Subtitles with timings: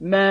[0.00, 0.30] ما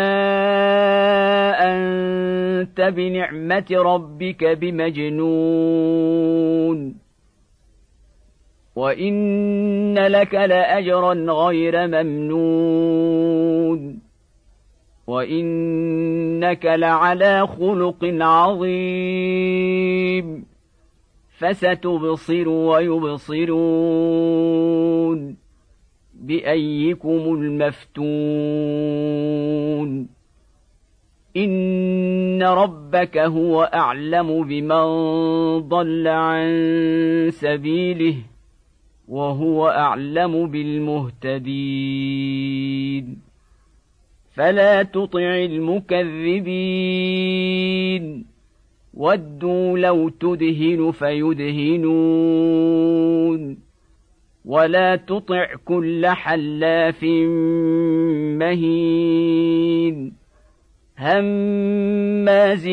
[1.51, 5.47] أنت بنعمة ربك بمجنون.
[8.77, 13.19] وان لك لاجرا غير ممنون
[15.07, 19.25] وانك لعلى خلق عظيم
[21.37, 23.67] فستبصر ويبصرون
[26.13, 28.07] بايكم المفتون
[31.37, 34.87] ان ربك هو اعلم بمن
[35.59, 36.47] ضل عن
[37.31, 38.15] سبيله
[39.07, 41.47] وهو أعلم بالمهتدين.
[44.33, 45.97] فلا تطع المكذبين.
[48.93, 51.97] ودوا لو تدهن فيدهنون.
[54.45, 57.03] ولا تطع كل حلاف
[58.39, 60.16] مهين.
[60.97, 62.67] هماز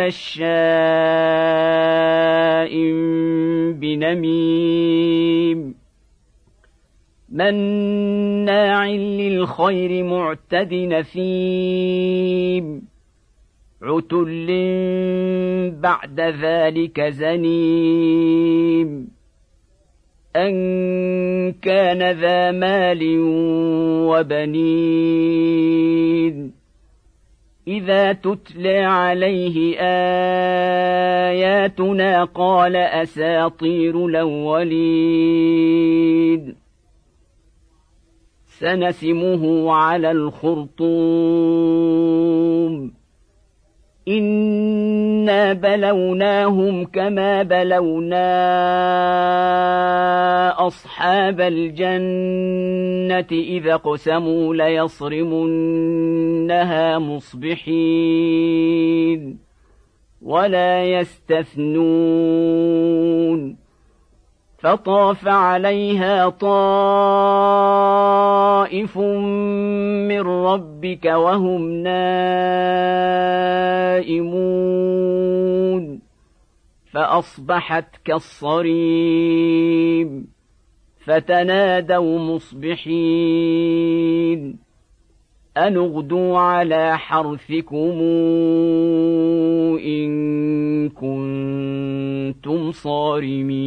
[0.00, 2.72] مشاء
[3.72, 5.74] بنميم
[7.28, 12.82] مناع للخير معتد نثيم
[13.82, 14.46] عتل
[15.82, 19.08] بعد ذلك زنيم
[20.36, 20.52] أن
[21.52, 23.16] كان ذا مال
[24.10, 25.40] وبنين
[27.70, 29.76] إذا تتلى عليه
[31.30, 35.50] آياتنا قال أساطير الأولين.
[38.46, 40.90] سنسمه على الخرطوم.
[44.08, 48.26] إنا بلوناهم كما بلونا
[50.66, 54.54] أصحاب الجنة إذا اقسموا
[56.50, 58.40] ليصرمنها مصبحين
[60.22, 61.70] ولا يستثنون
[64.58, 66.58] فطاف عليها طائف
[68.98, 72.10] من ربك وهم نائمون
[76.92, 79.30] فأصبحت كالصريم
[81.04, 83.50] فتنادوا مصبحين
[85.56, 88.00] أن اغدوا على حرثكم
[89.84, 93.60] إن كنتم صارمين.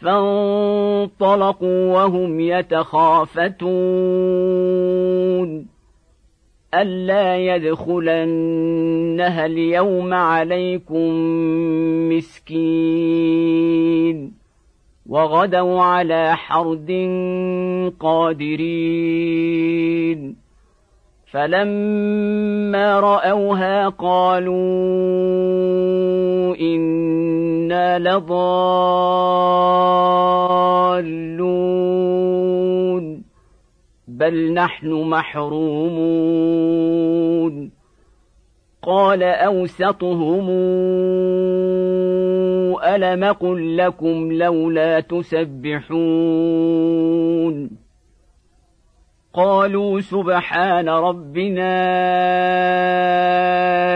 [0.00, 3.62] فانطلقوا وهم يتخافتون.
[6.74, 11.08] ألا يدخلنها اليوم عليكم
[12.08, 13.52] مسكين.
[15.12, 16.90] وغدوا على حرد
[18.00, 18.82] قادرين.
[21.32, 24.56] فلما رأوها قالوا
[26.60, 28.42] إنا لضالون
[34.08, 36.22] بل نحن محرومون.
[38.82, 40.50] قال أوسطهم
[42.80, 45.92] الم قل لكم لولا تسبحون
[49.34, 51.72] قالوا سبحان ربنا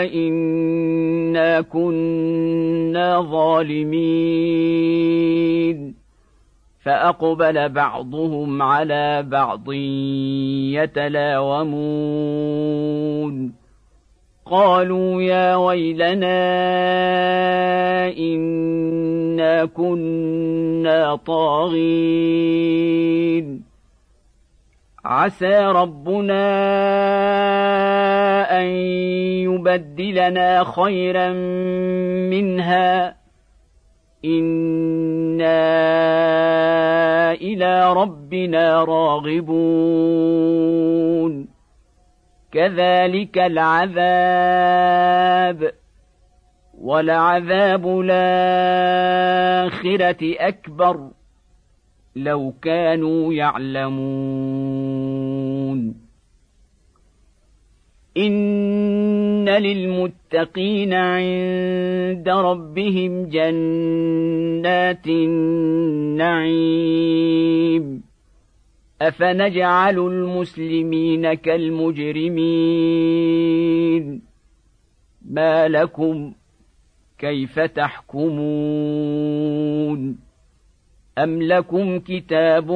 [0.02, 4.76] انا كنا ظالمين
[6.80, 9.72] فاقبل بعضهم على بعض
[10.72, 11.66] يتلاومون
[14.50, 16.38] قالوا يا ويلنا
[18.18, 22.46] إنا كنا طاغين.
[25.04, 26.46] عسى ربنا
[28.60, 28.66] أن
[29.46, 31.32] يبدلنا خيرا
[32.30, 33.16] منها.
[34.24, 35.62] إنا
[37.32, 40.36] إلى ربنا راغبون.
[42.56, 43.96] كذلك العذاب
[46.78, 48.96] ولعذاب الاخره
[50.22, 51.10] اكبر
[52.16, 53.96] لو كانوا يعلمون
[58.16, 66.46] ان للمتقين عند ربهم جنات النعيم
[69.02, 72.36] أفنجعل المسلمين كالمجرمين؟
[75.30, 76.32] ما لكم
[77.18, 78.26] كيف تحكمون؟
[81.18, 82.66] أم لكم كتاب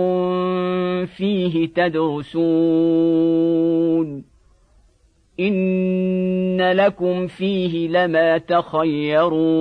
[1.06, 3.10] فيه تدرسون؟
[5.40, 9.60] إن لكم فيه لما تخيرون؟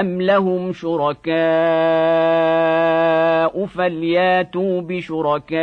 [0.00, 1.36] أم لهم شركاء
[3.66, 5.56] فلياتوا بشركائهم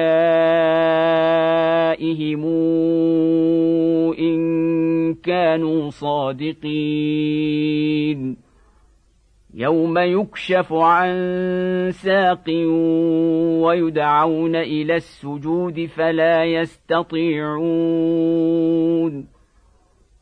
[4.19, 7.43] إن كانوا صادقين
[9.53, 11.11] يوم يكشف عن
[11.91, 12.49] ساق
[13.63, 17.73] ويدعون إلى السجود فلا يستطيعون